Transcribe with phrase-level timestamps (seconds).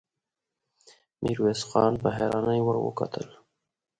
[1.23, 3.25] ميرويس خان په حيرانۍ ور وکتل.